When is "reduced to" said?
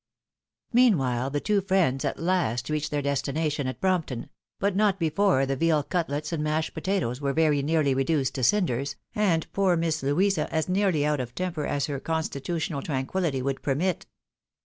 7.93-8.43